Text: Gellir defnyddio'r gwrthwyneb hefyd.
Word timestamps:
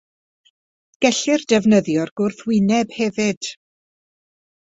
Gellir 1.05 1.43
defnyddio'r 1.51 2.13
gwrthwyneb 2.21 2.95
hefyd. 3.01 3.51